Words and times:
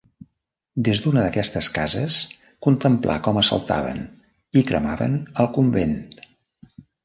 Des 0.87 1.01
d'una 1.03 1.25
d'aquestes 1.25 1.69
cases 1.75 2.15
contemplà 2.69 3.19
com 3.29 3.39
assaltaven 3.43 4.03
i 4.63 4.67
cremaven 4.73 5.23
el 5.45 5.53
convent. 5.61 5.97